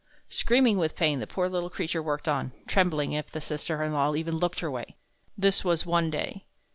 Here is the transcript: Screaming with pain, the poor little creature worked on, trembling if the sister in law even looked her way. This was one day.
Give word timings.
Screaming 0.29 0.79
with 0.79 0.95
pain, 0.95 1.19
the 1.19 1.27
poor 1.27 1.47
little 1.47 1.69
creature 1.69 2.01
worked 2.01 2.27
on, 2.27 2.53
trembling 2.65 3.11
if 3.11 3.29
the 3.29 3.39
sister 3.39 3.83
in 3.83 3.93
law 3.93 4.15
even 4.15 4.35
looked 4.37 4.61
her 4.61 4.71
way. 4.71 4.95
This 5.37 5.63
was 5.63 5.85
one 5.85 6.09
day. 6.09 6.45